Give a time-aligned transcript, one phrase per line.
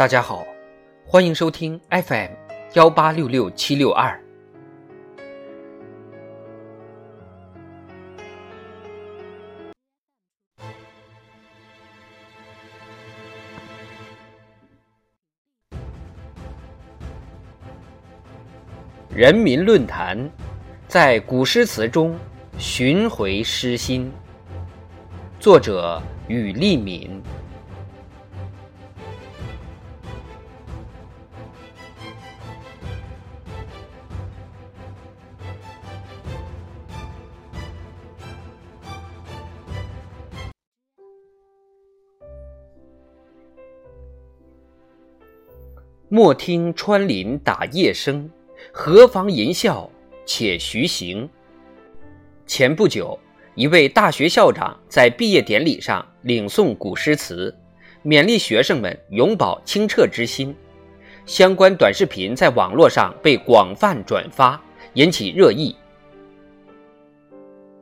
[0.00, 0.46] 大家好，
[1.04, 2.30] 欢迎收听 FM
[2.72, 4.18] 幺八六六七六二。
[19.14, 20.30] 人民论坛
[20.88, 22.18] 在古诗词中
[22.56, 24.10] 寻回诗心，
[25.38, 27.22] 作者羽利敏。
[46.12, 48.28] 莫听穿林打叶声，
[48.72, 49.88] 何妨吟啸
[50.26, 51.30] 且徐行。
[52.48, 53.16] 前不久，
[53.54, 57.56] 一位大学校长在毕业典礼上领诵古诗词，
[58.04, 60.52] 勉励学生们永葆清澈之心。
[61.26, 64.60] 相关短视频在网络上被广泛转发，
[64.94, 65.76] 引起热议。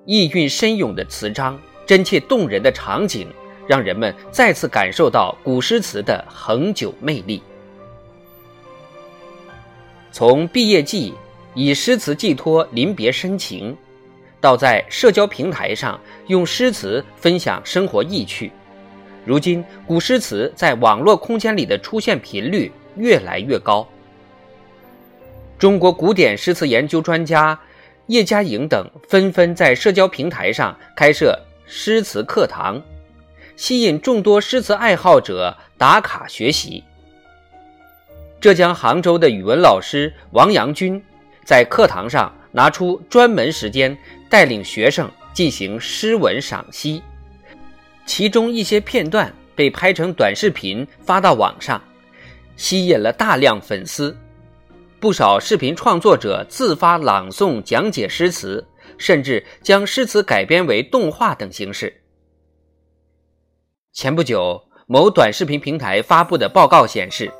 [0.04, 3.26] 意蕴深涌的词章，真切动人的场景，
[3.66, 7.42] 让人们再次感受到古诗词的恒久魅力。
[10.18, 11.14] 从毕业季
[11.54, 13.76] 以诗词寄托临别深情，
[14.40, 18.50] 到在社交平台上用诗词分享生活意趣，
[19.24, 23.86] 如今古诗词在网络空间里的出现频率越来越高。
[25.56, 27.56] 中国古典诗词研究专家
[28.08, 32.82] 叶嘉莹等纷纷在社交平台上开设诗词课堂，
[33.54, 36.82] 吸引众多诗词爱好者打卡学习。
[38.40, 41.02] 浙江杭州的语文老师王阳军，
[41.44, 43.96] 在课堂上拿出专门时间，
[44.30, 47.02] 带领学生进行诗文赏析，
[48.06, 51.82] 其中一些片段被拍成短视频发到网上，
[52.56, 54.16] 吸引了大量粉丝。
[55.00, 58.64] 不少视频创作者自发朗诵讲解诗词，
[58.98, 62.02] 甚至将诗词改编为动画等形式。
[63.92, 67.32] 前不久，某短视频平台发布的报告显示。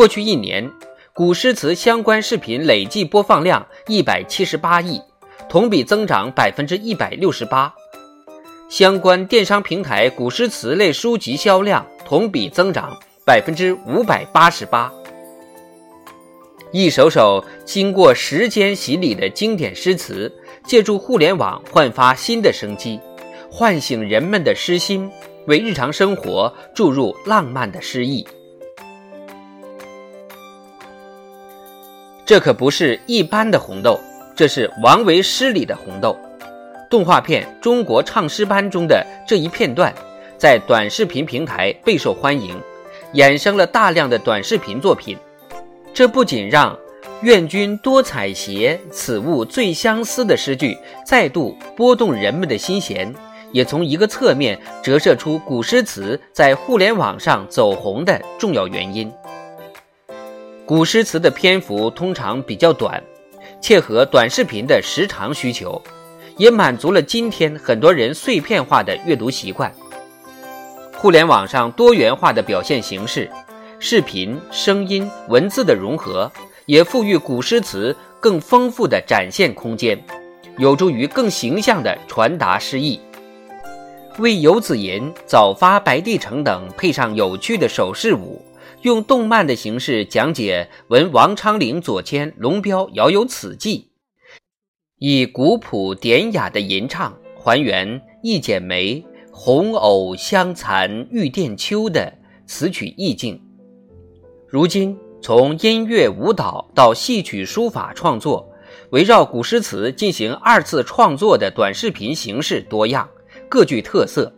[0.00, 0.72] 过去一年，
[1.12, 4.98] 古诗词相关视频累计播放量一百七十八亿，
[5.46, 7.70] 同比增长百分之一百六十八。
[8.70, 14.90] 相关电商平台古诗词类书籍销量同比增长百分之五百八十八。
[16.72, 20.32] 一首首经过时间洗礼的经典诗词，
[20.64, 22.98] 借助互联网焕发新的生机，
[23.50, 25.10] 唤醒人们的诗心，
[25.46, 28.26] 为日常生活注入浪漫的诗意。
[32.30, 33.98] 这可不是一般的红豆，
[34.36, 36.16] 这是王维诗里的红豆。
[36.88, 39.92] 动画片《中国唱诗班》中的这一片段，
[40.38, 42.56] 在短视频平台备受欢迎，
[43.14, 45.18] 衍生了大量的短视频作品。
[45.92, 46.78] 这不仅让
[47.22, 53.12] “愿君多采撷，此物最相思”的诗句再度拨动人们的心弦，
[53.50, 59.12] 也从一个侧面折射出古诗词在互联网上走红的重要原因。
[60.70, 63.02] 古诗词的篇幅通常比较短，
[63.60, 65.82] 切合短视频的时长需求，
[66.36, 69.74] 也满足了今天很多人碎片化的阅读习惯。
[70.96, 73.28] 互联网上多元化的表现形式，
[73.80, 76.30] 视频、声音、文字的融合，
[76.66, 80.00] 也赋予古诗词更丰富的展现空间，
[80.56, 83.00] 有助于更形象地传达诗意。
[84.18, 88.40] 为游子吟、早发白帝城等配上有趣的手势舞。
[88.82, 93.90] 用动漫的形式讲解闻王昌龄左迁龙标遥有此寄，
[94.98, 102.10] 以古朴典雅的吟唱还原一剪梅，红藕香残玉簟秋的
[102.46, 103.38] 词曲意境。
[104.48, 108.50] 如今，从音乐舞蹈到戏曲书法创作，
[108.92, 113.06] 围绕古诗词进行二次创作的短视频形式多样，
[113.46, 114.34] 各具特色。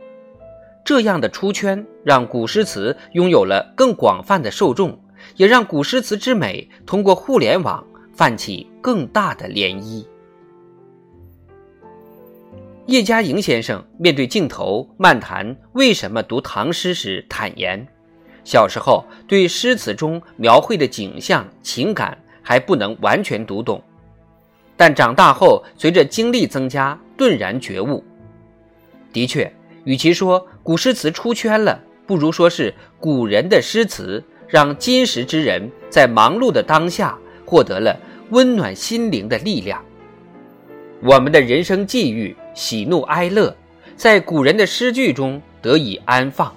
[0.84, 4.98] 这样的出圈，让古诗词拥有了更广泛的受众，
[5.36, 10.04] 也让古诗词之美通过互联网泛起更大的涟漪。
[12.86, 17.86] 叶嘉莹先生面对镜头漫谈为什么读唐诗时坦言：
[18.42, 23.80] 小时候对诗词中描绘的景象、情感还不能完全读懂，
[24.76, 28.02] 但长大后随着经历增加，顿然觉悟。
[29.12, 29.50] 的确。
[29.84, 37.98] 与其说古诗词出圈了，不如说是古人的诗词让今时之人在忙碌的当下获得了
[38.30, 39.84] 温暖心灵的力量。
[41.02, 43.56] 我们的人生际遇、喜怒哀乐，
[43.96, 46.54] 在古人的诗句中得以安放。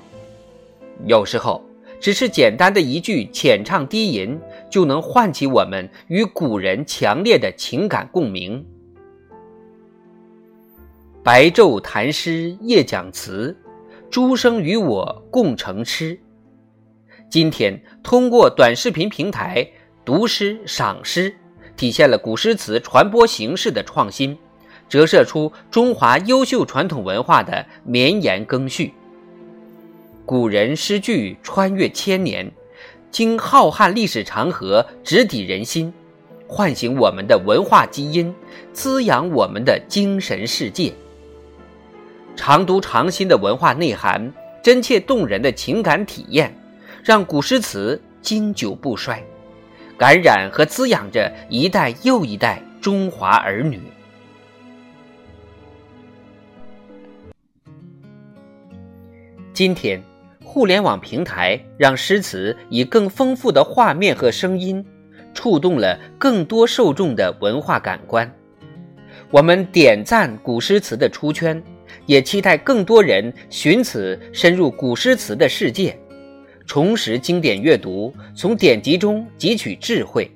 [1.05, 1.63] 有时候，
[1.99, 4.39] 只是简单的一句浅唱低吟，
[4.69, 8.63] 就能唤起我们与古人强烈的情感共鸣。
[11.25, 13.57] 白昼谈诗夜讲词，
[14.11, 16.15] 诸生与我共成诗。
[17.31, 19.67] 今天通过短视频平台
[20.05, 21.35] 读诗赏诗，
[21.75, 24.37] 体现了古诗词传播形式的创新，
[24.87, 28.93] 折射出中华优秀传统文化的绵延更续。
[30.27, 32.47] 古人诗句穿越千年，
[33.09, 35.91] 经浩瀚历史长河直抵人心，
[36.47, 38.31] 唤醒我们的文化基因，
[38.73, 40.93] 滋养我们的精神世界。
[42.35, 46.53] 常读常新的文化内涵，真切动人的情感体验，
[47.03, 49.23] 让古诗词经久不衰，
[49.97, 53.79] 感染和滋养着一代又一代中华儿女。
[59.53, 60.03] 今天，
[60.43, 64.85] 互联网平台让诗词以更丰富的画面和声音，
[65.33, 68.29] 触动了更多受众的文化感官。
[69.31, 71.63] 我们点赞古诗词的出圈。
[72.05, 75.97] 也期待更多人寻此深入古诗词的世界，
[76.65, 80.29] 重拾经典阅读，从典籍中汲取智慧，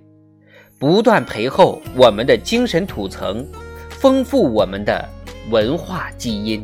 [0.77, 3.45] 不断培厚我们的精神土层，
[3.89, 5.07] 丰富我们的
[5.49, 6.61] 文化基因。